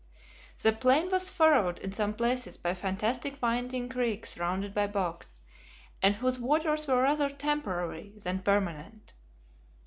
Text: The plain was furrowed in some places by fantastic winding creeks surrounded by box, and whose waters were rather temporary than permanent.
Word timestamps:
The 0.63 0.71
plain 0.73 1.09
was 1.11 1.29
furrowed 1.29 1.77
in 1.77 1.91
some 1.91 2.15
places 2.15 2.57
by 2.57 2.73
fantastic 2.73 3.39
winding 3.39 3.87
creeks 3.87 4.31
surrounded 4.31 4.73
by 4.73 4.87
box, 4.87 5.41
and 6.01 6.15
whose 6.15 6.39
waters 6.39 6.87
were 6.87 7.03
rather 7.03 7.29
temporary 7.29 8.13
than 8.23 8.39
permanent. 8.39 9.13